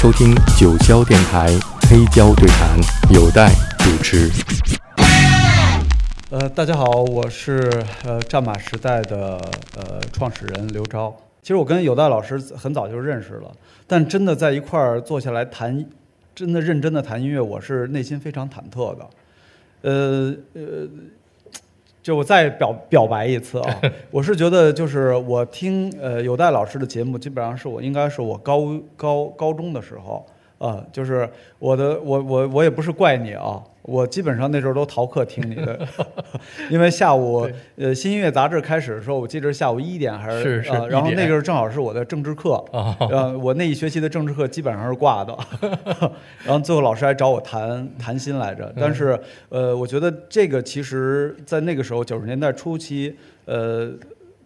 [0.00, 1.48] 收听九霄电台
[1.82, 2.80] 黑胶对谈，
[3.12, 4.30] 有待主持。
[6.30, 7.70] 呃，大家好，我是
[8.06, 9.38] 呃战马时代的
[9.76, 11.12] 呃创始人刘钊。
[11.42, 13.52] 其实我跟有代老师很早就认识了，
[13.86, 15.84] 但真的在一块儿坐下来谈，
[16.34, 19.06] 真的认真的谈音乐，我是内心非常忐忑的。
[19.82, 20.88] 呃呃，
[22.02, 23.80] 就我再表表白一次啊，
[24.10, 28.60] 我是觉得就是我听呃有代老师的节目，基本上是我应该是我高
[28.96, 30.24] 高高中的时候
[30.58, 33.62] 呃，就是我的我我我也不是怪你啊。
[33.82, 35.88] 我基本上那时候都逃课听你的，
[36.70, 45.36] 因为下午呃新音乐杂志开始的时候，我记得是下午一点还是是，然后那个时候正好是我的政治课，呃我那一学期的政治课基本上是挂的，
[46.44, 53.16] 然后最后老师还找我谈谈心来着，但是呃我觉得这个其实在那个时候九十年代初期
[53.46, 53.90] 呃。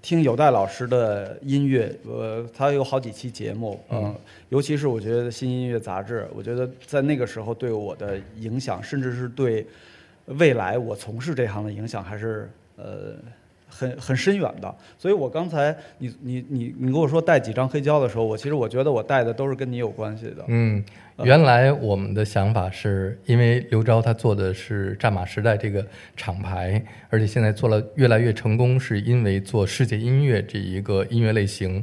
[0.04, 4.14] 听有代老师的音乐，呃，他有好几期节目，嗯，
[4.50, 9.66] 尤其是我觉得新音乐杂志，我觉得在那个时候对我的影响，甚至是对
[10.26, 13.16] 未来我从事这行的影响，还是呃。
[13.76, 20.44] 很很深远的，所以我刚才你你你你跟我说带几张黑胶的时候，我其实我觉得我带的都是跟你有关系的。
[20.46, 20.84] 嗯，
[21.24, 25.84] 原来我们的想法是因为刘钊他做的是战马时代这个
[26.16, 26.80] 厂牌，
[27.10, 31.82] 而且现在做了越来越成功，是因为做世界音乐这一个音乐类型。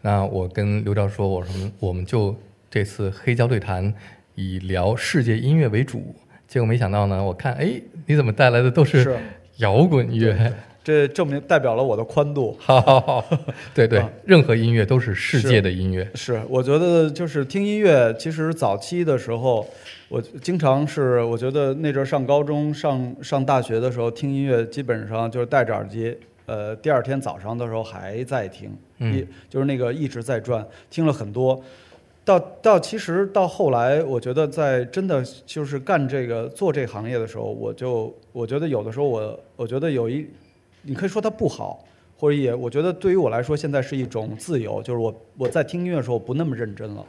[0.00, 2.34] 那我跟刘钊说，我说我们就
[2.70, 3.92] 这次黑胶对谈
[4.34, 6.14] 以聊世界音乐为主，
[6.46, 7.72] 结果没想到呢，我看哎，
[8.06, 9.14] 你怎么带来的都是
[9.58, 10.52] 摇滚乐？
[10.88, 12.56] 这证明代表了我的宽度。
[12.58, 13.24] 好，好，好，
[13.74, 16.10] 对对，任何音乐都是世界的音乐。
[16.14, 19.66] 是，我觉得就是听音乐，其实早期的时候，
[20.08, 26.16] 我经常是，我觉得那阵上高中、上上大学的时候听音乐，基本上就是戴着耳机，
[26.46, 31.62] 呃，第二天早上的时候还在听，一就是那个一直在转，听了很多。
[32.24, 40.26] 到到其实到后来，我觉得在真的就是干这个做这行业的时候，我就我觉得有的时候我我觉得有一。
[40.88, 41.84] 你可以说它不好，
[42.16, 47.06] 或者也，我觉得对于我来说，现在是一种自由，就是我我在听音乐的时候不那么认真了，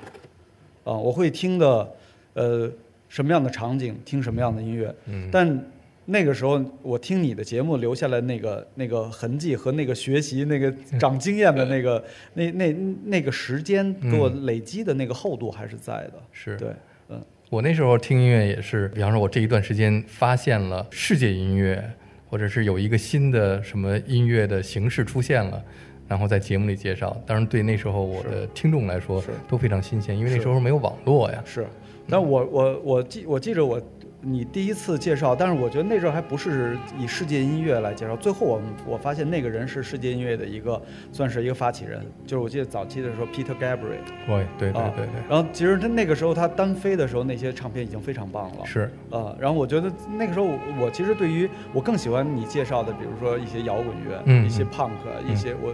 [0.83, 1.89] 啊，我会听的，
[2.33, 2.69] 呃，
[3.07, 5.65] 什么样的场景听什么样的音乐，嗯，但
[6.05, 12.03] 那个时候我听你的节目留下来那个那个痕迹和那个学习那个 长经验的那个
[12.33, 12.75] 那那
[13.05, 16.57] 那个时间给我累积的那个厚度还是在的，是。
[16.57, 16.69] 对，
[17.09, 21.93] 嗯，我那时候听音乐也是，比方说我这一段时间发现了世界音乐。
[22.29, 25.61] 或者是有一个新的什么音乐的形式出现了，
[26.07, 27.15] 然后在节目里介绍。
[27.25, 31.41] 当然，对那时候我的听众来说都非常新鲜，因为那时候没有网络呀。
[31.45, 31.65] 是，
[32.05, 33.81] 那我我我记我记着我。
[34.21, 38.17] 你第一次介绍，但是我觉得那阵儿还不是以世界音乐来介绍。
[38.17, 40.81] 最后我我发现那个人是世界音乐的一个，
[41.11, 42.05] 算是一个发起人。
[42.25, 44.03] 就是我记得早期的时候，Peter Gabriel。
[44.27, 45.21] 对对对对对。
[45.29, 48.65] 然后其实他那个时候他单飞的时候，那些唱片已经非常棒了。
[48.65, 48.91] 是。
[49.09, 50.47] 啊，然后我觉得那个时候
[50.77, 54.91] 我其实对于我更喜欢你介绍的，比如说一些摇滚乐，嗯，一些 punk，
[55.25, 55.73] 一些我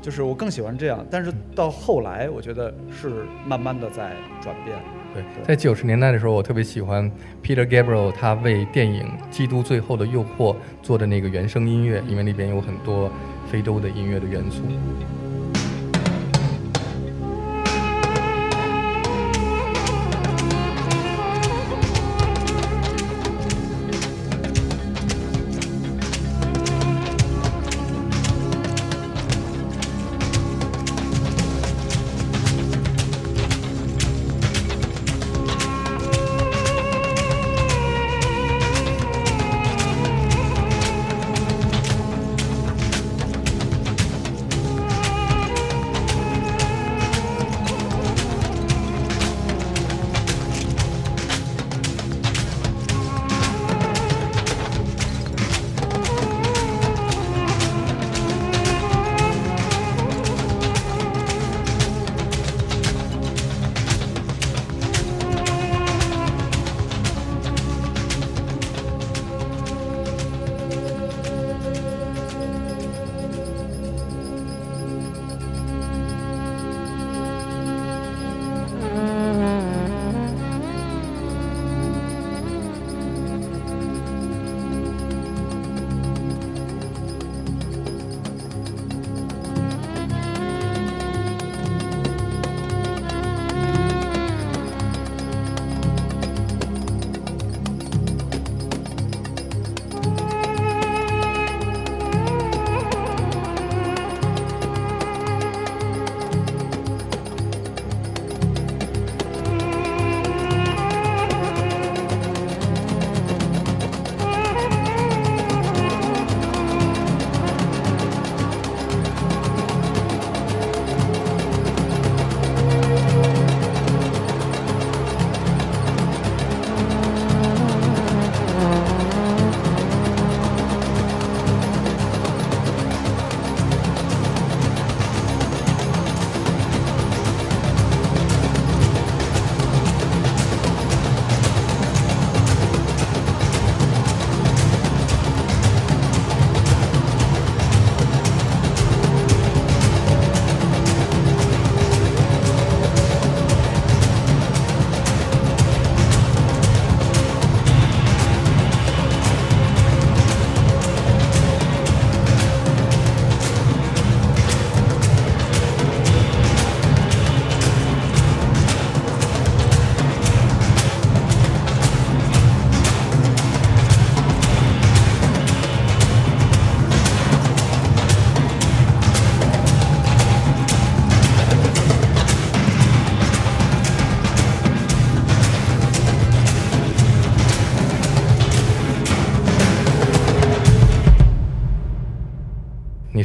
[0.00, 1.04] 就是我更喜欢这样。
[1.10, 4.12] 但是到后来，我觉得是慢慢的在
[4.42, 4.76] 转变。
[5.12, 7.10] 对，在九十年代的时候，我特别喜欢
[7.42, 13.10] Peter Gabriel，他为电影《基督最后的诱惑》做的那个原声音乐，因为那边有很多
[13.50, 14.62] 非洲的音乐的元素。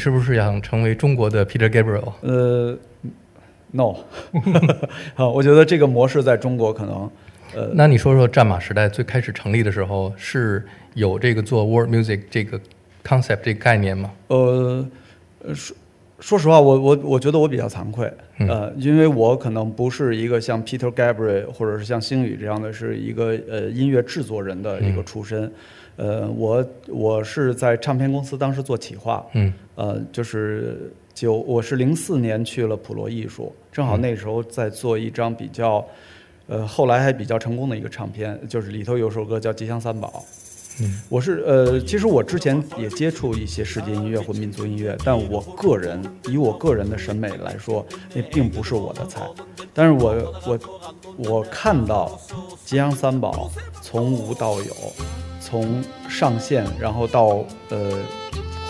[0.06, 2.14] 是不是想成为中国的 Peter Gabriel？
[2.22, 2.78] 呃
[3.72, 3.96] ，no，
[5.18, 7.10] 啊，我觉得这个模式在中国可能，
[7.56, 10.64] 呃，那你说说战马时代最开始成立的时候是
[10.94, 12.62] 有这个做 world music 这个
[13.04, 14.12] concept 这个概念吗？
[14.28, 14.86] 呃，
[15.40, 15.76] 呃说
[16.20, 18.48] 说实话，我我我觉得我比较惭愧，嗯。
[18.48, 25.52] 呃，因为我可能不是一个像 Peter Gabriel 或者是像星宇这样的，是一个呃音乐制作人的一个出身，
[25.98, 29.54] 呃，我我是在唱片公司当时做企划，嗯。
[29.76, 35.86] 呃，就是九，我是零四年去了普罗艺术，正好那时候在做一张比较，
[36.48, 40.08] 呃，后来还比较成功的一个唱片，就是里头有首歌叫《吉祥三宝》。
[41.10, 49.22] 我是呃其实我之前也接触一些世界音乐或民族音乐但我个人以我个人的审美来说那并不是我的菜
[49.74, 50.60] 但是我我
[51.18, 52.20] 我看到
[52.66, 53.52] 吉祥三宝
[53.82, 54.74] 从无到有
[55.40, 57.92] 从上线然后到呃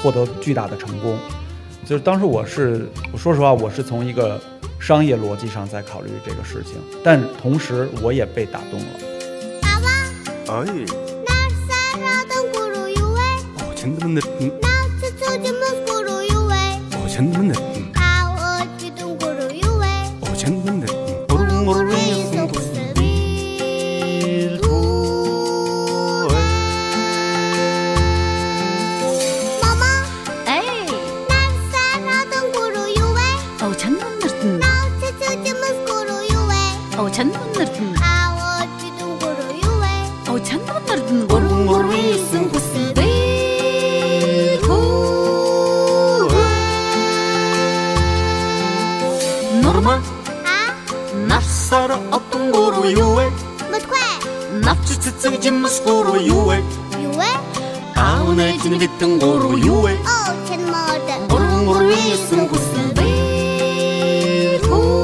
[0.01, 1.17] 获得巨大的成功
[1.85, 4.39] 就是当时我是我说实话我是从一个
[4.79, 8.85] 商业逻辑上在考虑这个事情但同时我也被打动了。
[9.63, 11.14] 娃娃哎。
[13.85, 14.21] 钱的的，
[14.61, 14.67] 那，
[16.99, 17.74] 我的的。
[52.84, 53.30] 어떤 고로 유해,
[53.70, 53.94] 무스퀘
[54.62, 56.62] 납치치치지 스고로 유해,
[57.00, 57.24] 유해
[57.96, 62.90] 아우네지는 비튼 고로 유해, 어 젠머드 오르르 위에쓴 곳은
[64.70, 65.00] 어.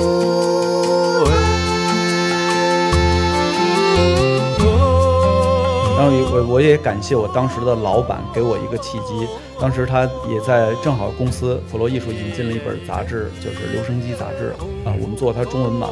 [5.96, 9.26] 然后也我我也感谢我当时的老板给我一个契机，
[9.58, 14.54] 当时他也在正好公司普罗艺术引进了一本杂志，就是留声机杂志
[14.85, 15.88] 啊，我们做它中文版，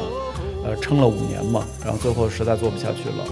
[0.64, 3.24] 呃，撑了五年嘛，然后最后实在做不下去了。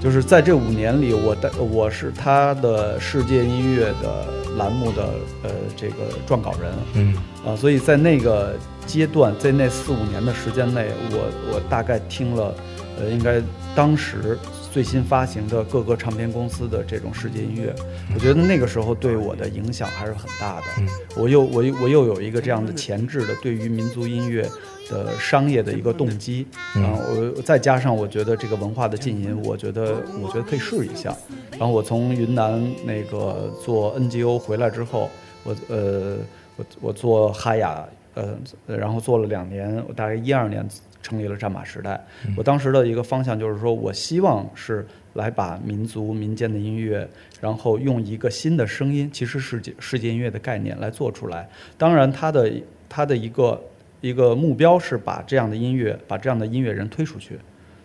[0.00, 5.02] 就是在这五年里，我的我是他的世界音乐的栏目的
[5.42, 5.94] 呃这个
[6.24, 8.54] 撰稿人，嗯啊，所以在那个
[8.86, 12.54] 阶段，在那四五年的时间内，我我大概听了，
[13.00, 13.42] 呃，应该
[13.74, 14.38] 当时
[14.70, 17.74] 最新发行的各个唱片公司的这种世界音乐，
[18.14, 20.66] 我觉得那个时候对我的影响还是很大的。
[20.78, 24.48] 嗯我又我又我又有一个这样的前置的对于民族音乐
[24.88, 27.00] 的商业的一个动机，嗯然后
[27.36, 31.14] 我再加上我觉得这个文化的浸淫，我觉得我觉得可以试一下。
[31.52, 35.10] 然后我从云南那个做 NGO 回来之后，
[35.44, 36.16] 我呃
[36.56, 40.66] 我我做哈雅呃，然后做了两年，我大概一二年
[41.02, 42.04] 成立了战马时代。
[42.36, 47.08] 我当时的一个方向就是说，我希望是来把民族民间的音乐，
[47.40, 51.48] 然后用一个新的声音，其实世界世界音乐的概念来做出来。
[51.76, 52.50] 当然，它的
[52.88, 53.60] 它的一个
[54.00, 57.38] 一个目标是把这样的音乐，把这样的音乐人推出去。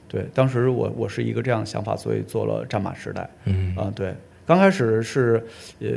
[0.07, 3.27] 对，当时我我是一个这样的想法，所以做了战马时代。
[3.45, 4.13] 嗯啊，对，
[4.45, 5.43] 刚开始是，
[5.79, 5.89] 呃，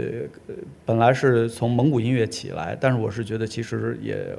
[0.49, 0.55] 呃
[0.87, 4.35] 本来是从蒙古音乐起来，但是我是觉得其实也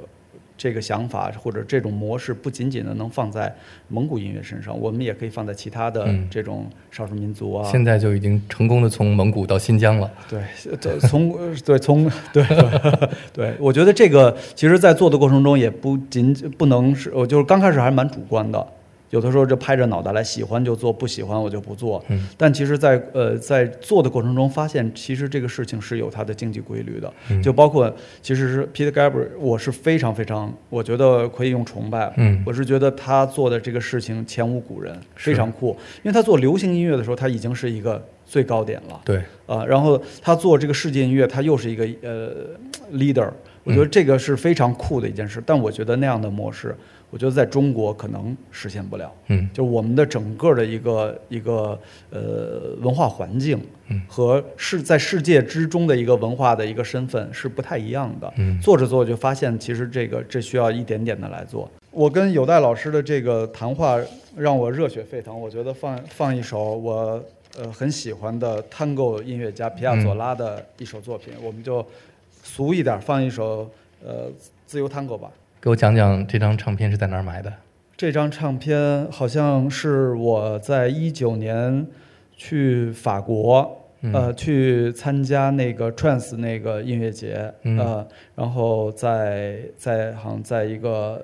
[0.58, 3.54] 这个想法或者这种模式不仅仅的能放在
[3.86, 7.70] 蒙古音乐身上，我们也可以放在其他的嗯这种少数民族啊。
[7.70, 10.10] 现在就已经成功的从蒙古到新疆了。
[10.28, 10.42] 对，
[10.76, 12.44] 对，从呃对从对
[13.32, 18.66] 对，我觉得这个其实，在做的过程中也不仅不能是，我就是刚开始还蛮主观的，
[19.10, 22.04] 有的时候就拍着脑袋来，喜欢就做，不喜欢我就不做。
[22.08, 32.12] 嗯但其实在，呃在做的过程中，发现其实这个事情是有它的经济规律的，嗯就包括其实是 Peter Gabriel，我是非常非常，我觉得可以用崇拜。
[32.16, 39.00] 嗯我是觉得他做的这个事情前无古人，非常酷，因为他做流行音乐的时候，他已经是一个最高点了。
[39.04, 42.30] 对，啊，然后他做这个世界音乐，他又是一个呃
[42.92, 43.30] leader，
[43.64, 45.42] 我觉得这个是非常酷的一件事。
[45.46, 46.76] 但我觉得那样的模式，
[47.10, 49.12] 我觉得在中国可能实现不了。
[49.28, 51.78] 嗯就我们的整个的一个一个
[52.10, 58.32] 呃文化环境嗯和世在世界之中的一个文化的一个身份是不太一样的。
[58.36, 61.70] 嗯做着做着就发现，其实这个这需要一点点的来做。
[61.90, 63.98] 我跟有代老师的这个谈话
[64.36, 67.22] 让我热血沸腾，我觉得放放一首我
[67.58, 71.84] 呃很喜欢的探戈音乐家皮亚佐拉的一首作品，我们就
[72.42, 73.68] 俗一点放一首
[74.04, 74.30] 呃
[74.66, 75.30] 自由探戈吧。
[75.60, 77.52] 给我讲讲这张唱片是在哪儿买的？
[77.96, 81.84] 这张唱片好像是我在一九年
[82.36, 84.12] 去法国，嗯。
[84.12, 87.76] 呃，去参加那个 trance 那个音乐节，嗯。
[87.76, 91.20] 呃，然后在在好像在一个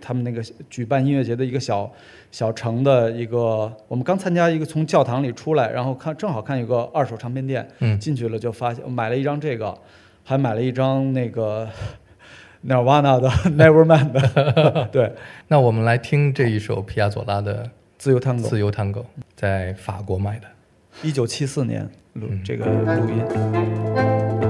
[0.00, 1.88] 他们那个举办音乐节的一个小
[2.32, 7.96] 小城的一个，我们刚参加一个从教堂里出来，然后看正好看有个二手唱片店，嗯。
[8.00, 9.78] 进去了就发现买了一张这个，
[10.24, 11.68] 还买了一张那个
[12.66, 15.12] Nirvana 的 Nevermind 的， 对，
[15.48, 19.00] 那我们来听这一首皮亚佐拉的自由《tango，自由探戈》，
[19.34, 20.46] 在法国买的。
[21.02, 23.22] 一九七四年录嗯这个录音。
[24.42, 24.49] 我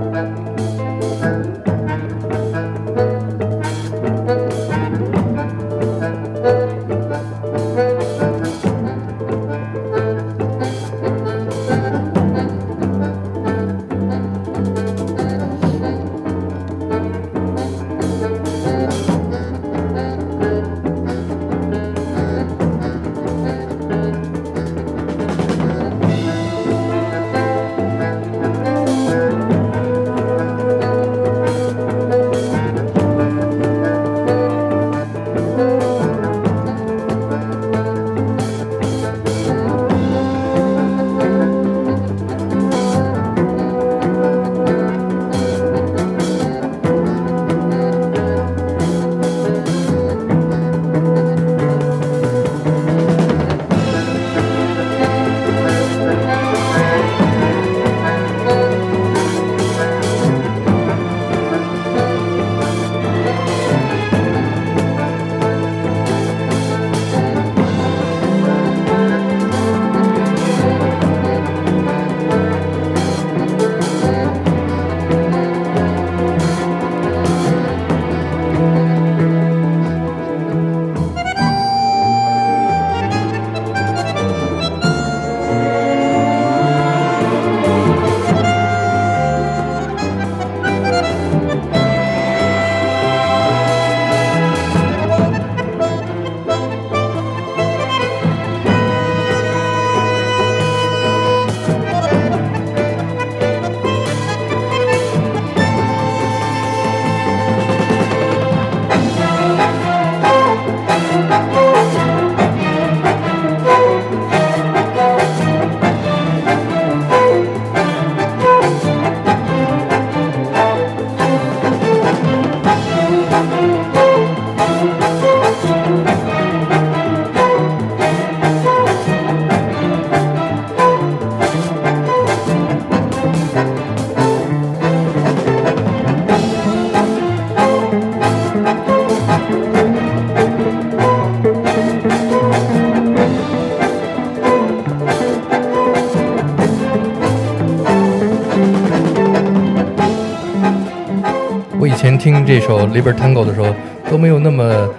[152.91, 153.75] Liber Tango》的时候，
[154.11, 154.93] 都没有那么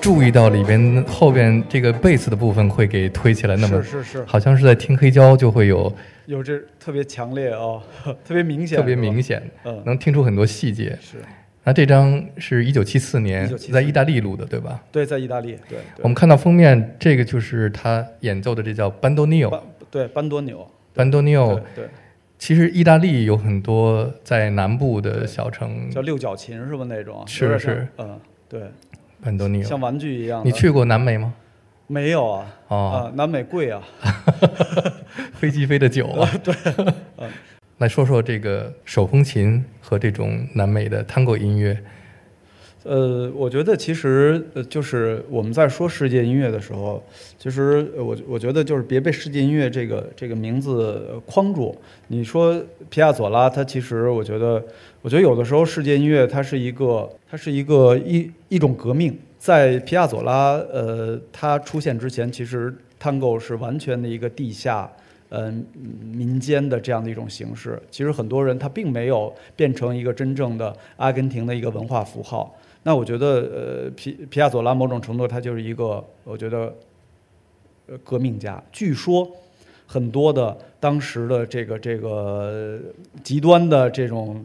[0.00, 5.92] 注意到里边后边这个贝斯的部分会给推起来，那么是是是，好像是在听黑胶就会有
[6.24, 7.82] 有这特别强烈哦，
[8.24, 10.96] 特别明显，特别明显，嗯，能听出很多细节。
[11.00, 11.18] 是。
[11.62, 14.80] 那这张是一九七四年在意大利录的，对吧？
[14.92, 16.02] 对，在意大利，对，对。
[16.02, 19.50] 我们看到封面，这个就是他演奏的，这叫班多尼奥。
[19.50, 21.84] 班对班多纽，班多尼奥对对，
[22.38, 26.84] 其实意大利有很多在南部的小城，叫六角琴是吧？
[26.88, 28.62] 那种是是嗯，对，
[29.22, 29.48] 很多。
[29.62, 30.42] 像玩具一样。
[30.44, 31.32] 你去过南美吗？
[31.86, 32.46] 没有啊？
[32.68, 33.82] 哦，啊，南美贵啊，
[35.34, 36.30] 飞机飞的久啊。
[36.44, 36.54] 对。
[37.78, 41.78] 来说说这个手风琴和这种南美的 Tango 音乐。
[42.86, 47.02] 呃，我觉得其实呃，就是我们在说世界音乐的时候，
[47.38, 51.76] 其实我我觉得就是别被世界音乐这个这个名字框住。
[52.08, 52.54] 你说
[52.88, 54.62] 皮亚佐拉，他其实我觉得，
[55.02, 59.18] 我觉得有的时候世界音乐它是一个它是一个一一种革命。
[59.38, 64.90] 在皮亚佐拉呃他出现之前，其实探戈是完全的一个地下。
[65.30, 65.66] 嗯，
[66.14, 72.54] 民间的这样的一种形式，其实很多人他并没有变成一个真正的阿根廷的一个文化符号。
[72.86, 76.72] 那我觉得，呃，皮皮亚佐拉某种程度他就是一个，我觉得，
[77.88, 78.62] 呃，革命家。
[78.70, 79.28] 据说，
[79.88, 82.78] 很多的当时的这个这个呃
[83.24, 84.44] 极端的这种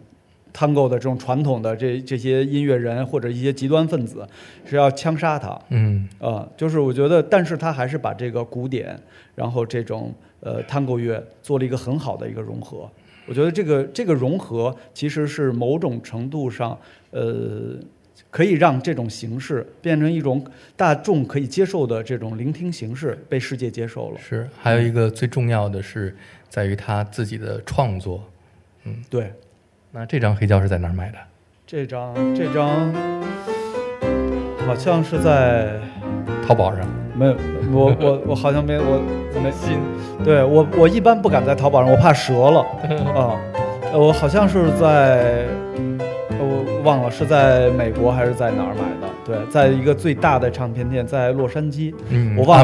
[0.51, 4.27] tango 的这种传统的这这些音乐人或者一些极端分子
[4.65, 5.55] 是要枪杀他。
[5.69, 8.99] 嗯啊、就是我觉得，但是他还是把这个古典，
[9.35, 12.89] 然后这种呃 Tango 乐做了一个很好的一个融合。
[13.27, 16.75] 我觉得这个这个融合其实是某种程度上，
[17.11, 17.75] 呃，
[18.31, 20.43] 可以让这种形式变成一种
[20.75, 24.17] 大众可以接受的这种聆听形式，被世界接受了。
[24.17, 26.15] 是，还有一个最重要的是，
[26.47, 28.23] 在于他自己的创作。
[28.85, 29.31] 嗯对，
[29.91, 31.17] 那这张黑胶是在哪儿买的？
[31.67, 32.91] 这张这张
[34.65, 35.79] 好像是在
[36.47, 36.87] 淘宝上。
[37.13, 37.35] 没有，
[37.73, 39.77] 我我 我好像没我没信，
[40.23, 42.61] 对我我一般不敢在淘宝上，我怕折了
[43.13, 43.39] 啊。
[43.91, 45.45] 呃我好像是在，
[45.99, 46.05] 呃
[46.51, 49.07] 我忘了是在美国还是在哪儿买的。
[49.23, 51.93] 对，在一个最大的唱片店，在洛杉矶。
[52.09, 52.63] 嗯我忘了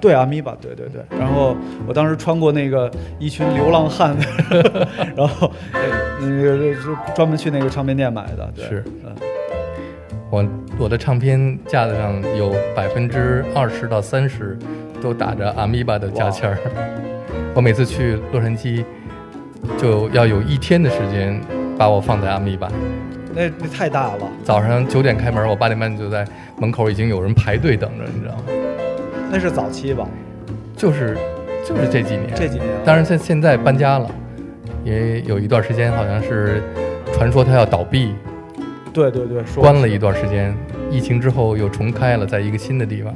[0.00, 1.02] 对阿米巴，对对对。
[1.18, 4.16] 然后我当时穿过那个一群流浪汉，
[5.16, 5.80] 然后呃
[6.20, 8.52] 那个就专门去那个唱片店买的。
[8.54, 9.12] 对是，嗯，
[10.30, 10.46] 我
[10.80, 14.58] 我的唱片架子上有百分之二十到三十
[15.02, 16.58] 都打着阿米巴的价签儿。
[17.54, 18.84] 我每次去洛杉矶，
[19.78, 21.40] 就要有一天的时间
[21.78, 22.68] 把我放在阿米巴。
[23.34, 24.28] 那那太大了。
[24.44, 26.26] 早上九点开门，我八点半就在
[26.58, 28.42] 门口已经有人排队等着，你知道吗？
[29.30, 30.06] 那是早期吧？
[30.76, 31.16] 就是
[31.66, 34.10] 就是这几年，这几年了当然现现在搬家了，
[34.84, 36.62] 也有一段时间好像是
[37.12, 38.14] 传说它要倒闭，
[38.92, 40.54] 对对对，说关了一段时间，
[40.90, 43.14] 疫情之后又重开了，在一个新的地方。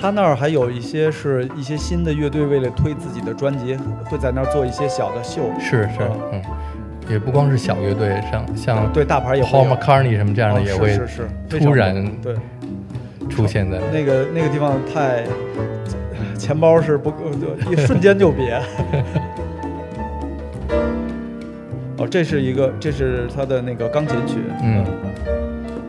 [0.00, 5.50] 他那儿还有一些是一些新的乐队，为了推自己的专辑，会在那儿做一些小的秀。
[5.58, 6.42] 是是，嗯，
[7.08, 12.34] 也不光是小乐队，像像对，大牌也会 Paul McCartney 什么这样的啊也会是是是突然对
[13.28, 13.78] 出现在。
[13.92, 15.24] 那个那个地方太，
[16.38, 17.30] 钱包是不够，
[17.70, 18.60] 一瞬间就瘪。
[21.96, 24.38] 哦，这是一个，这是他的那个钢琴曲。
[24.62, 24.84] 嗯，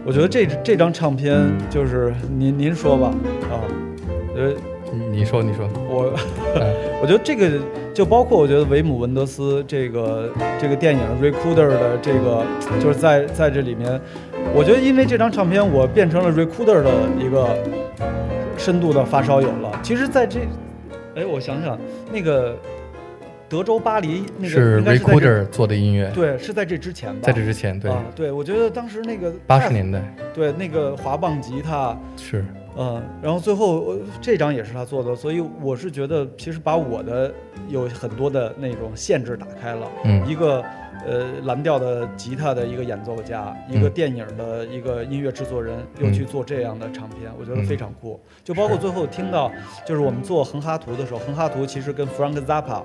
[0.05, 3.07] 我觉得这这张唱片就是您您说吧，
[3.49, 3.57] 啊，
[4.35, 4.53] 呃，
[4.95, 6.13] 你你说你说，我
[6.55, 7.51] 嗯 我觉得这个
[7.93, 10.29] 就包括我觉得维姆文德斯这个
[10.59, 12.43] 这个电影《Recruiter》的这个
[12.79, 13.99] 就是在在这里面，
[14.53, 17.57] 我觉得因为这张唱片我变成了 Recruiter 的一个
[18.57, 19.79] 深度的发烧友了。
[19.83, 20.39] 其实，在这，
[21.15, 21.77] 哎，我想想，
[22.11, 22.57] 那个
[23.47, 27.19] 德州巴黎那个是是 Recorder 做的音乐，对，是在这之前吧？
[27.21, 30.01] 在这之前，对，啊，对，我觉得当时那个太八十年代
[30.33, 32.43] 对那个滑棒吉他，是，
[32.77, 37.33] 嗯，然后最后呃这张也是他做的，所以我是觉得其实把我的
[37.69, 39.87] 有很多的那种限制打开了。
[40.03, 40.63] 嗯一个
[41.05, 48.19] 呃蓝调的吉他的一个演奏家，一个嗯电影的一个音乐制作人，又去做这样的唱片，我觉得嗯非常酷。
[48.43, 49.51] 就包括最后听到，
[49.85, 52.81] 就是我们做横哈图的时候，横哈图其实跟 Frank Zappa，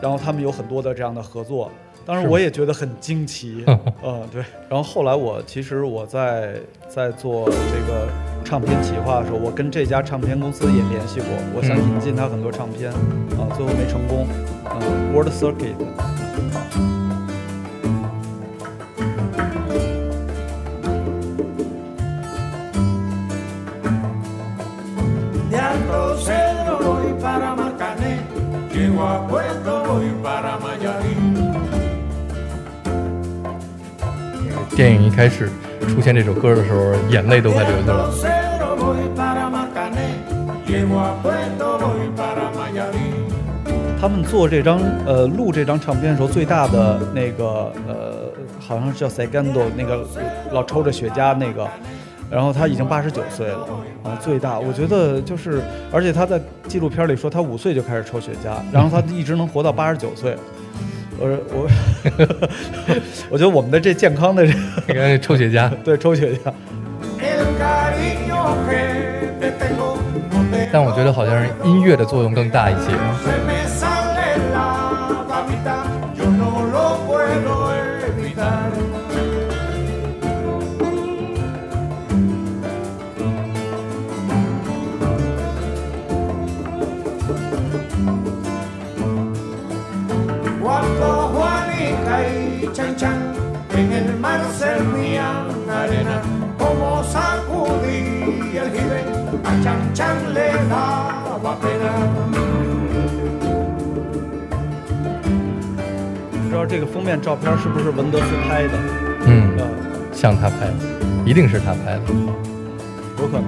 [0.00, 1.70] 然后他们有很多的这样的合作。
[2.06, 3.64] 当时我也觉得很惊奇，
[4.00, 4.40] 嗯，对。
[4.68, 6.54] 然后后来我其实我在
[6.88, 8.08] 在做这个
[8.44, 14.24] 唱片企划的时候，我跟这家唱片公司也联系过，我想嗯引进他很多唱片，啊，最后没成功。
[14.70, 15.32] 嗯，World
[28.76, 30.58] llego a Puerto voy para
[34.76, 35.48] 电影一开始
[35.88, 38.12] 出现这首歌的时候，眼泪都快流下来了。
[43.98, 50.06] 他们做这张呃录这张唱片的时候，最大的那个呃好像是叫 Segundo 那个
[50.52, 51.66] 老抽着雪茄那个，
[52.30, 53.66] 然后他已经八十九岁了
[54.02, 54.60] 啊，最大。
[54.60, 60.36] 我觉得就是，而且他在纪录片里说他五岁就开始抽雪茄，然后他一直能活到八十九岁。
[61.18, 61.68] 我说我
[63.30, 64.52] 我觉得我们的这健康的这
[64.86, 66.52] 你看抽雪茄，对抽雪茄
[70.72, 73.95] 但我觉得好像是音乐的作用更大一些。
[93.76, 96.22] En el mar servían arena,
[96.58, 99.00] como sacudí el jibe,
[99.44, 101.92] a Chan Chan le daba pena.
[106.42, 108.72] 不知道这个封面照片是不是文德斯拍的？
[109.26, 109.66] 嗯，呃，
[110.10, 110.74] 像他拍的，
[111.26, 112.02] 一定是他拍的。
[113.18, 113.44] 有可能。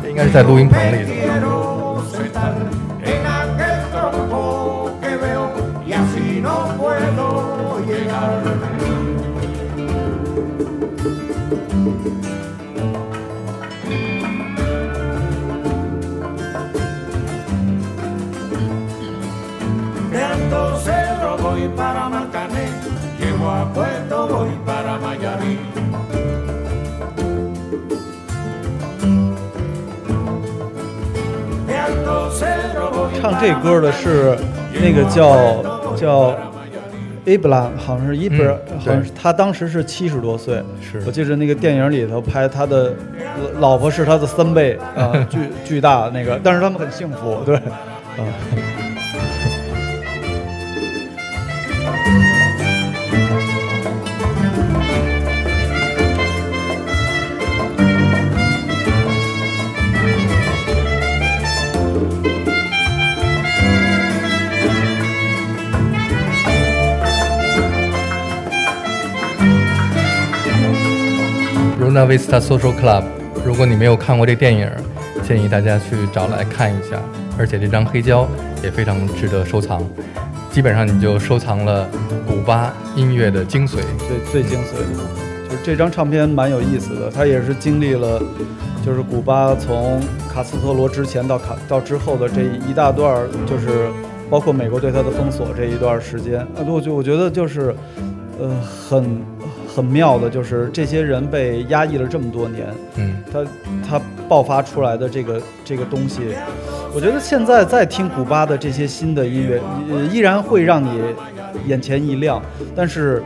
[0.00, 1.77] 这应该是在录音棚里的。
[33.20, 34.36] Alto 这歌的是
[34.72, 35.62] 那个叫
[35.94, 36.36] 叫
[37.24, 40.62] Abraham，好像是伊布拉，嗯好像是他当时是七十多岁。
[40.80, 42.92] 是我记得那个电影里头拍他的
[43.58, 48.67] 老婆是他的三倍啊、巨巨大那个，但是他们很幸福，对，啊。
[71.98, 73.02] Luna Vista Social Club，
[73.44, 74.70] 如果你没有看过这电影，
[75.26, 76.96] 建议大家去找来看一下。
[77.36, 78.24] 而且这张黑胶
[78.62, 79.82] 也非常值得收藏，
[80.48, 81.88] 基本上你就收藏了
[82.24, 83.78] 古巴音乐的精髓。
[84.06, 88.22] 最最精髓的，就是这张唱片蛮有意思的，它也是经历了，
[88.86, 90.00] 就是古巴从
[90.32, 93.88] 卡斯特罗之前到卡到之后的这一大段儿，就是
[94.30, 97.74] 包括美国对它的封锁这一段时间，啊，我就我觉得就是，
[98.40, 98.48] 呃，
[98.88, 99.20] 很
[99.78, 103.46] 很妙的，就是这些人被压抑了这么多年，嗯，他
[103.88, 106.20] 他爆发出来的这个这个东西，
[106.92, 111.00] 我觉得现在再听古巴的这些新的音乐，呃依然会让你
[111.66, 112.42] 眼前一亮，
[112.74, 113.22] 但是，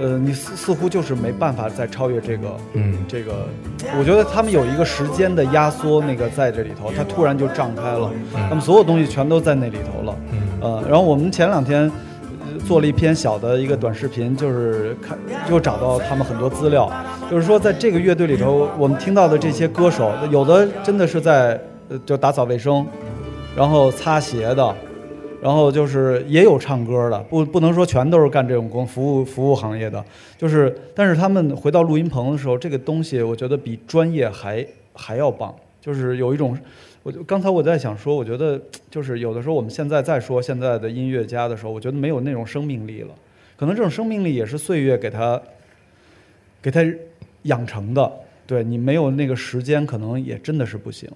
[0.00, 2.94] 呃，你似似乎就是没办法再超越这个，嗯。
[3.06, 3.46] 这个，
[3.98, 8.10] 我觉得他们有一个时间的压缩，那个在这里头，它突然就胀开了，
[8.48, 10.38] 他们所有东西全都在那里头了，嗯。
[10.62, 11.90] 呃，然后我们前两天呃
[12.64, 15.16] 做了一篇小的一个短视频，就是看
[15.50, 16.90] 又找到他们很多资料，
[17.30, 22.86] 就是说在这个乐队里头，我们听到的这些歌手，有的真的是在呃就打扫卫生，
[23.54, 24.74] 然后擦鞋的。
[25.42, 30.02] 然后就是也有唱歌的，不不能说全都是干这种工服务服务行业的，
[30.38, 36.56] 就是但是他们回到录音棚的时候，这个东西我觉得比专业还还要棒，就是有一种，
[37.02, 38.58] 我就刚才我在想说，我觉得
[38.90, 43.14] 就是有的时候我们现在在说现在的音乐家的时候，我觉得没有那种生命力了，
[43.54, 45.38] 可能这种生命力也是岁月给他
[46.62, 46.80] 给他
[47.42, 48.10] 养成的，
[48.46, 51.06] 对你没有那个时间，可能也真的是不行。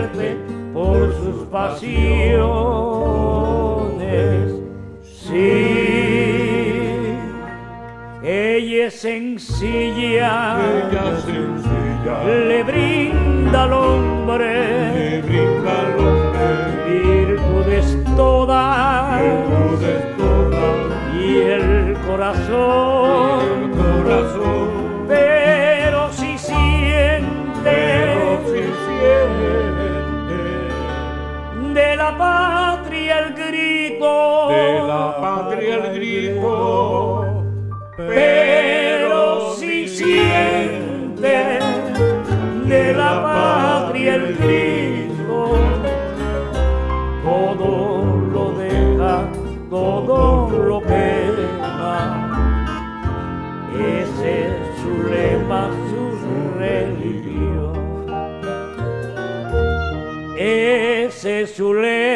[0.00, 0.36] muerte
[0.72, 2.40] por sus pasiones.
[5.02, 5.36] Sí,
[8.22, 12.24] ella es sencilla, ella es sencilla.
[12.48, 16.48] le brinda al hombre, le brinda al hombre.
[16.88, 17.86] virtudes
[18.16, 21.14] todas, virtudes todas.
[21.14, 22.99] y el corazón.
[55.50, 58.06] Su religión.
[60.38, 62.09] Ese es su lema.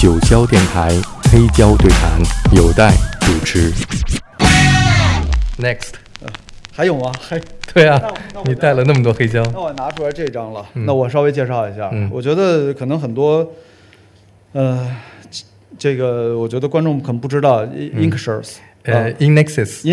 [0.00, 0.88] 九霄电台
[1.30, 2.18] 黑胶对谈，
[2.56, 3.70] 有待主持。
[5.58, 5.90] Next，
[6.72, 7.12] 还有吗？
[7.20, 7.38] 还
[7.74, 8.00] 对啊
[8.46, 10.86] 你带了那么多黑胶，那我拿出来这张了，嗯。
[10.86, 11.90] 那我稍微介绍一下。
[11.92, 12.08] 嗯。
[12.10, 13.46] 我觉得可能很多，
[14.52, 14.90] 呃，
[15.78, 19.84] 这个我觉得观众可能不知道，Inkshirts，嗯呃，Innexus。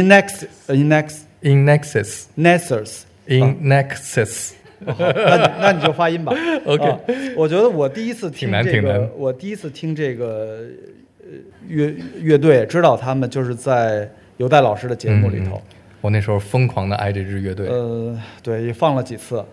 [4.85, 6.33] 那你那你就发音吧。
[6.65, 6.99] OK 啊
[7.35, 10.59] 我觉得我第一次听挺难这个，我第一次听这个
[11.19, 11.27] 呃
[11.67, 15.61] 乐乐队，知道他们就是在犹代老师的节目里头。
[16.01, 17.67] 我那时候疯狂的爱这支乐队。
[17.67, 19.43] 呃，对，也放了几次。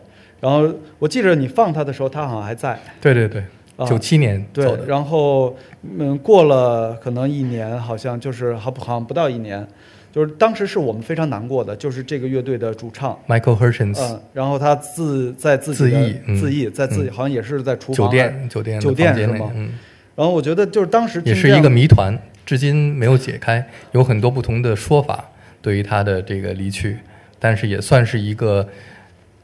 [0.40, 2.78] 然后我记着你放他的时候，他好像还在。
[3.00, 3.42] 对对对，
[3.76, 4.84] 啊九七年对走，的。
[4.84, 5.56] 然后
[5.98, 9.66] 嗯，过了可能一年，好像就是好不好像不到一年，
[10.14, 16.36] 就是当时是我们非常难过的，就是这个乐队的主唱，Michael Hutchins，嗯，然后他自在自己的自缢嗯。
[16.36, 17.12] 自缢，在自己嗯。
[17.12, 19.50] 好像也是在厨房酒店酒店酒店是吗？
[19.56, 19.72] 嗯，
[20.14, 26.98] 然后我觉得就是当时也是一个谜团，至今没有解开，有很多不同的说法对于他的这个离去，
[27.40, 28.68] 但是也算是一个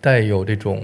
[0.00, 0.80] 带有这种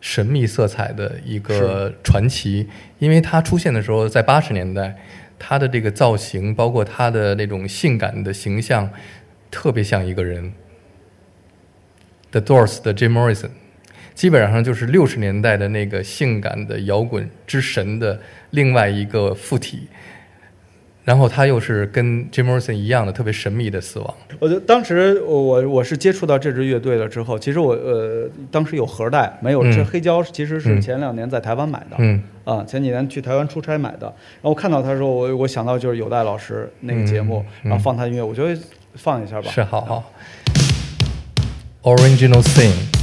[0.00, 2.68] 神秘色彩的一个传奇，
[3.00, 4.96] 因为他出现的时候在八十年代，
[5.40, 8.88] 他的这个造型，包括他的那种性感的形象，
[9.50, 10.52] 特别像一个人。
[12.30, 13.50] The Doors 的 Jim Morrison，
[14.14, 19.88] 基本上就是六十年代的那个性感的摇滚之神的另外一个附体。
[21.04, 24.14] 然后他又是跟 Jim Morrison 一样的特别神秘的死亡。
[24.38, 31.96] 我觉得当时我我我是接触到这支乐队了之后，其实我呃当时有盒带，没有嗯这黑胶，其实是嗯前两年在台湾买的。
[31.98, 38.60] 嗯啊，前几年去台湾出差买的，然后我看到他的时候，我我想到就是有代老师那个节目，然后放他音乐，我觉得
[38.94, 39.50] 放一下吧。
[39.50, 40.12] 是好好。
[41.82, 42.99] Original Thing。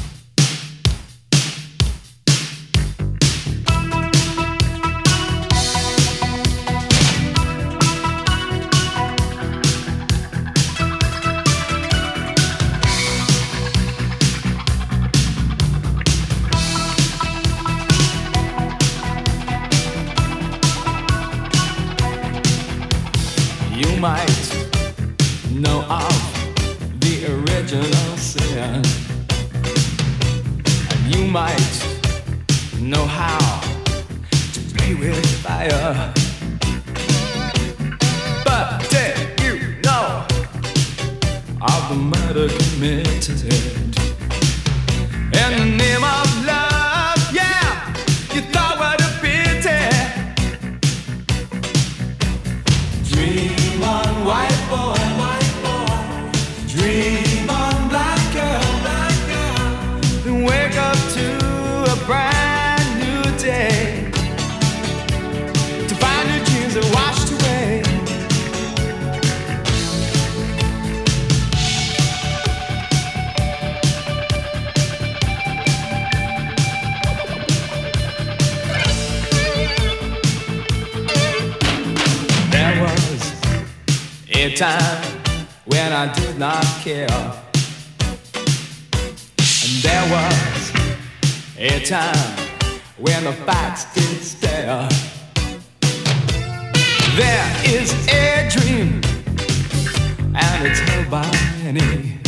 [100.74, 101.30] tell by
[101.64, 102.20] any.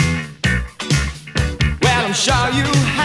[1.82, 2.98] Well, I'm sure you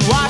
[0.00, 0.27] and why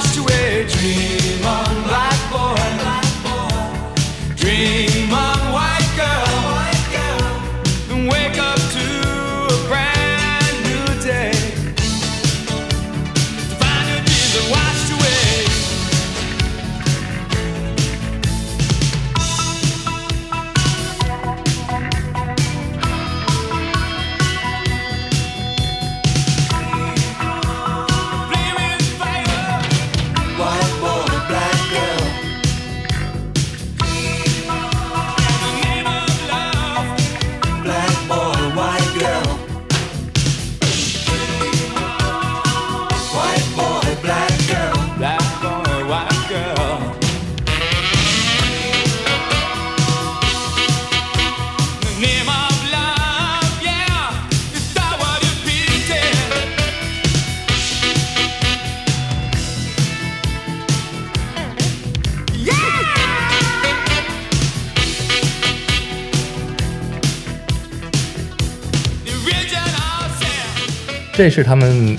[71.18, 71.98] 这是他们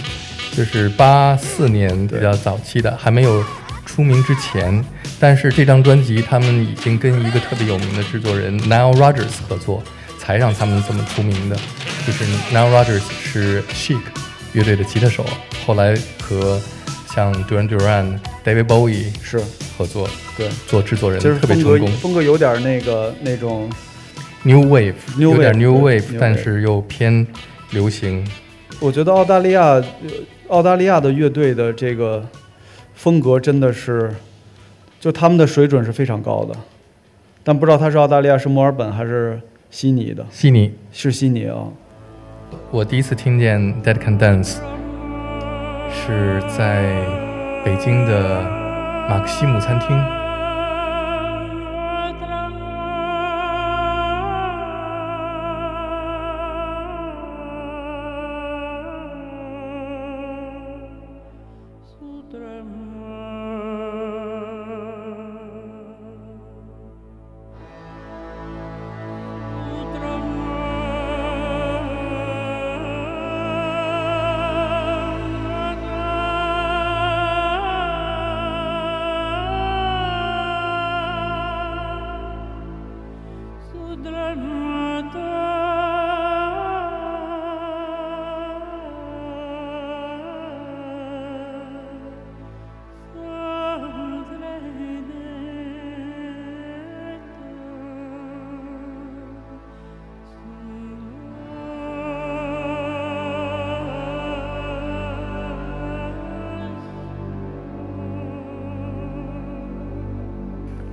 [0.56, 3.44] 就是八四年比较早期的，还没有
[3.86, 4.82] 出名之前。
[5.20, 9.84] 但是这张专辑他们已经跟一个特别有名的制作人 Nile Rodgers 合作，
[10.18, 11.58] 才让他们这么出名的。
[12.08, 14.00] 就是 Nile Rodgers 是 Chic
[14.54, 15.26] 乐队的吉他手，
[15.68, 16.58] 后来和
[17.14, 19.42] 像 Duran Duran、David Bowie 是
[19.78, 21.92] 合作对，做制作人，就是特别成功。
[21.98, 23.70] 风格有点那个那种
[24.44, 27.28] New Wave New 有点对 Wave，New 但 Wave 是又偏
[27.72, 28.26] 流行。
[28.82, 29.84] 我觉得澳大利亚，呃
[30.48, 32.26] 澳大利亚的乐队的这个
[32.94, 34.10] 风格真的是，
[35.00, 36.56] 就他们的水准是非常高的，
[37.44, 39.40] 但不知道他是澳大利亚是墨尔本还是
[39.70, 41.68] 悉尼的，悉尼，是悉尼啊。
[42.72, 44.58] 我第一次听见 Dead Can Dance
[45.92, 46.84] 是在
[47.66, 48.42] 北京的
[49.10, 50.19] 马克西姆餐厅。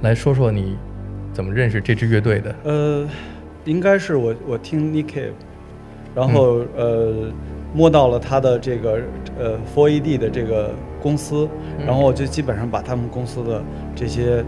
[0.06, 0.76] 来说说你
[1.32, 2.54] 怎么认识这支乐队的？
[2.62, 3.08] 呃，
[3.64, 5.32] 应该是我我听 Nick Cave，
[6.14, 7.28] 然后、呃
[7.74, 9.00] 摸到了他的这个
[9.38, 10.70] 呃 Four AD 的这个
[11.02, 11.46] 公司，
[11.84, 13.60] 然后我就基本上把他们公司的
[13.94, 14.42] 这些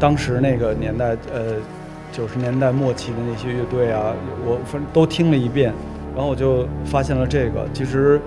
[0.00, 1.56] 当时那个年代呃
[2.10, 5.72] 九十年代末期的那些乐队啊，我反正都听了一遍，
[6.16, 8.20] 然后我就发现了这个，其实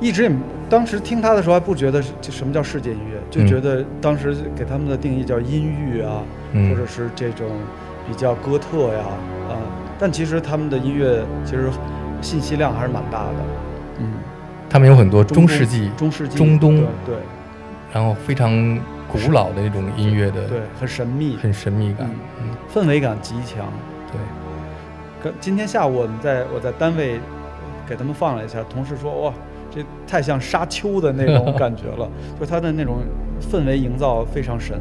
[0.00, 0.30] 一直也
[0.68, 6.22] 当时听他的时候还不觉得什么叫世界音乐，就嗯觉得当时给他们的定义叫音域啊，
[6.52, 6.70] 嗯。
[6.70, 7.46] 或者是这种
[8.06, 9.04] 比较哥特呀
[9.50, 9.56] 啊、
[9.98, 11.70] 但其实他们的音乐其实
[12.20, 13.34] 信息量还是蛮大的，
[14.00, 14.12] 嗯，
[14.68, 17.16] 他们有很多中世纪、中世纪、中东对对。
[17.92, 18.78] 然后非常
[19.10, 22.08] 古老的那种音乐的，对，很神秘，很神秘感。
[22.42, 23.66] 嗯，氛围感极强。
[24.12, 24.20] 对，
[25.22, 27.18] 跟今天下午我们在我在单位
[27.88, 29.32] 给他们放了一下，同事说哇，
[29.70, 32.08] 这太像沙丘的那种感觉了，
[32.38, 32.98] 就它的那种
[33.40, 34.80] 氛围营造非常神。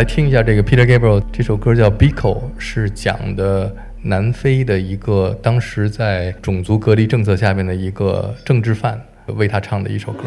[0.00, 3.70] 来听一下这个 Peter Gabriel 这首歌叫《Biko》，是讲的
[4.00, 10.24] 南非的一个当时在种族隔离政策下面的一个政治犯为他唱的一首歌。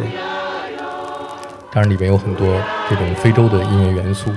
[1.72, 4.30] 当然里面有很多这种非洲的音乐元素。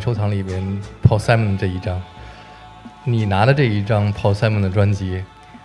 [0.00, 0.62] 收藏里边
[1.02, 2.02] Paul Simon 这一张。
[3.04, 5.22] 你拿的这一张 Paul Simon 的专辑，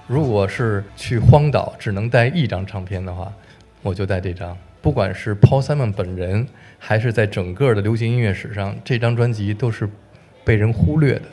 [0.08, 3.32] 如果是去荒岛只能带一张唱片的话，
[3.82, 4.58] 我就带这张。
[4.82, 9.90] 不管是 Paul Simon 本人，还是在整个的流行音乐史上，这张专辑都是
[10.44, 11.24] 被人忽略的。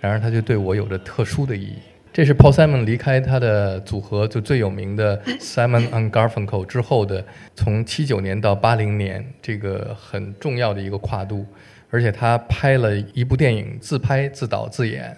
[0.00, 1.76] 然而，它就对我有着特殊的意义。
[2.12, 7.22] 这是 Paul Simon 离开他的组合就最有名的 Simon and Garfunkel 之后的，
[7.54, 11.44] 从七九年到八零年这个很重要的一个跨度。
[11.90, 15.16] 而且他拍了一部电影，自拍、自导、自演，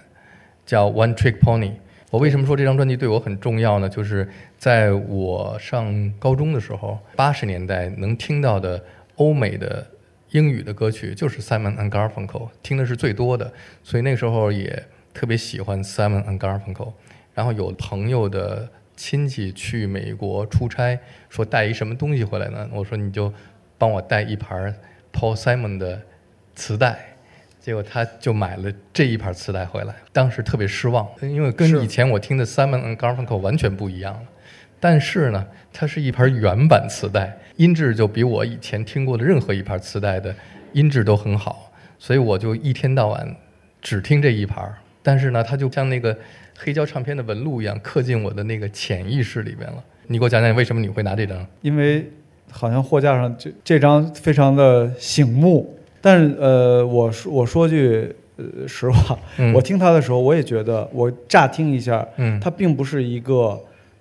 [0.66, 1.70] 叫《One Trick Pony》。
[2.10, 3.88] 我为什么说这张专辑对我很重要呢？
[3.88, 8.82] 就是在我上高中的时候，八十年代能听到的
[9.16, 9.86] 欧美的
[10.30, 13.52] 英语的歌曲就是 Simon and Garfunkel，听的是最多的，
[13.82, 16.92] 所以那时候也特别喜欢 Simon and Garfunkel。
[17.34, 20.98] 然后有朋友的亲戚去美国出差，
[21.28, 22.68] 说带一什么东西回来呢？
[22.72, 23.32] 我说你就
[23.76, 24.74] 帮我带一盘
[25.12, 26.00] Paul Simon 的
[26.59, 26.98] 磁带。
[27.61, 34.22] 结果他就买了这一盘磁带回来，当时特别失望，因为跟以前我听的 Simon and Garfunkel 完全不一样了。
[34.80, 40.34] 但是呢，它是一盘原版磁带，音质就比我以前听过的任何一盘磁带的
[40.72, 43.36] 音质都很好，所以我就一天到晚
[43.82, 44.74] 只听这一盘儿。
[45.02, 46.16] 但是呢，它就像那个
[46.56, 49.84] 黑胶唱片的纹路一样，刻进我的那个潜意识里边了。
[50.06, 51.46] 你给我讲讲为什么你会拿这张？
[51.61, 52.11] 因为
[52.50, 59.53] 好像货架上这这张非常的醒目，但是呃，我说我说句呃实话，嗯。
[59.53, 62.38] 我听他的时候，我也觉得我乍听一下，嗯。
[62.40, 63.59] 他并不是一个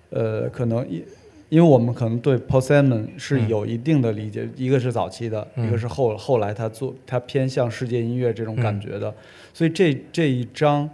[0.10, 1.04] 呃，可能因
[1.50, 3.48] 因为我们可能对 Paul Simon 是嗯。
[3.48, 5.68] 有一定的理解，一个是早期的，嗯。
[5.68, 9.14] 一个是后后来他做他偏向世界音乐这种感觉的，
[9.54, 10.89] 所以这这一张。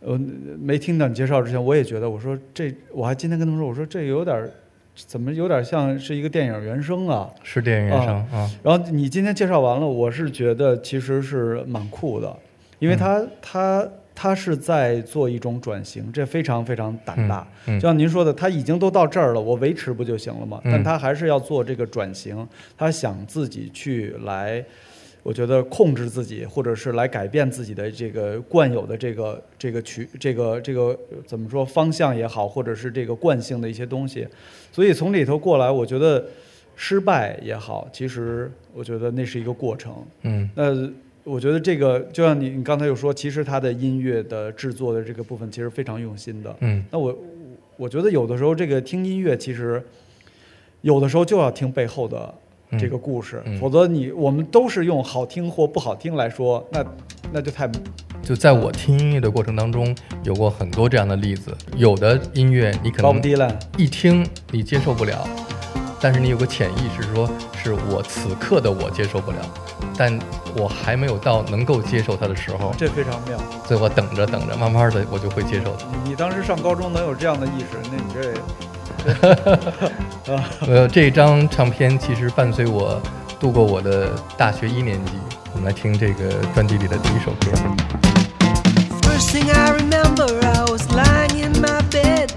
[0.00, 0.16] 呃，
[0.60, 4.48] 没听到你介绍之前，我也觉得，我说这，我还今天跟他们说，我说这有点儿，
[4.96, 7.28] 怎么有点像是一个电影原声啊？
[7.42, 12.34] 是电影原声啊，然后你今天介绍完了，我是觉得其实是蛮酷的，
[12.78, 17.46] 因为他、他他是在做一种转型，这非常非常胆大。
[17.66, 20.60] 嗯嗯就像您说的，他已经都到这儿了，我维持不就行了吗？
[20.64, 22.46] 嗯但他还是要做这个转型，
[22.78, 24.64] 他想自己去来。
[25.26, 34.24] 我觉得控制自己，或者是来改变自己的这个惯有的这个这个曲这个这个呃怎么说方向也好，或者是这个惯性的一些东西，
[34.70, 36.24] 所以从里头过来，我觉得
[36.76, 39.92] 失败也好，其实我觉得那是一个过程。
[40.22, 40.88] 嗯那
[41.24, 46.54] 我觉得这个就像你你刚才又说，其实他的音乐的制作的这个部分其实非常用心的。
[46.60, 47.18] 嗯那我
[47.76, 49.82] 我觉得有的时候这个听音乐，其实
[50.82, 52.32] 有的时候就要听背后的
[52.78, 56.84] 这个故事，否则你我们都是用好听或不好听来说，那
[57.32, 57.70] 那就太
[58.22, 61.56] 就在我听音乐的过程当中，有过很多这样的例子。
[61.76, 63.22] 有的音乐你可能
[63.76, 65.28] 一听你接受不了，
[66.00, 67.28] 但是你有个潜意识说，
[67.62, 69.38] 是我此刻的我接受不了，
[69.96, 70.18] 但
[70.56, 73.38] 我还没有到能够接受它的时候，这非常妙。
[73.66, 75.86] 所以我等着等着，慢慢的我就会接受它。
[76.02, 78.34] 你你当时上高中能有这样的意识，那你这
[80.66, 83.00] 呃，这张唱片其实伴随我
[83.38, 85.12] 度过我的大学一年级。
[85.52, 87.50] 我们来听这个专辑里的第一首歌。
[89.02, 92.32] First thing I remember, I was lying in my bed.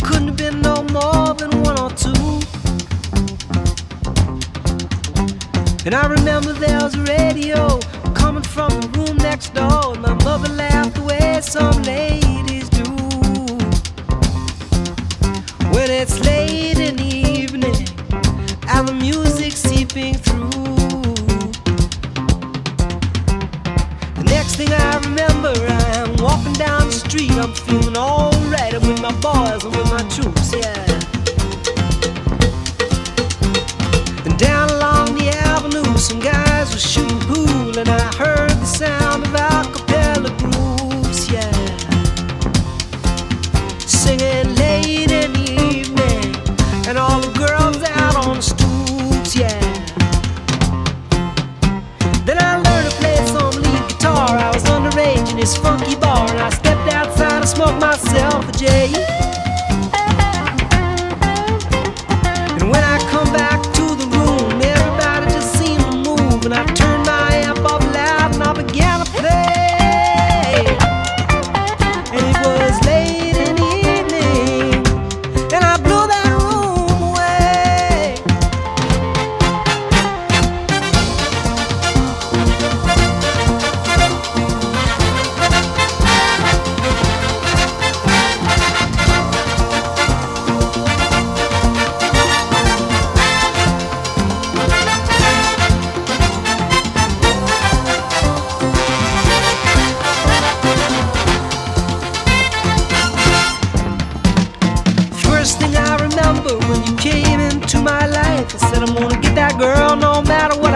[0.00, 2.40] Couldn't have been no more than one or two.
[5.84, 7.78] And I remember there was a radio
[8.14, 9.92] coming from the room next door.
[9.92, 12.03] And my mother laughed the way some lady.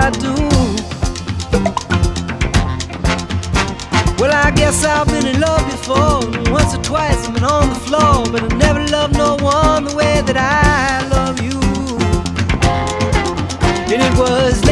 [0.09, 0.35] I do.
[4.19, 6.21] Well, I guess I've been in love before.
[6.53, 9.97] Once or twice I've been on the floor, but I never loved no one the
[9.97, 11.59] way that I love you.
[13.93, 14.68] And it was